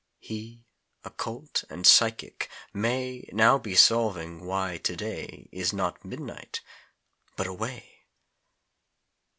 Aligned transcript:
He, 0.17 0.63
occult 1.03 1.63
and 1.69 1.85
psychic, 1.85 2.49
may 2.73 3.29
Now 3.31 3.59
be 3.59 3.75
solving 3.75 4.43
why 4.47 4.79
to 4.79 4.95
day 4.95 5.47
Is 5.51 5.73
not 5.73 6.03
midnight. 6.03 6.61
But 7.35 7.45
away! 7.45 8.07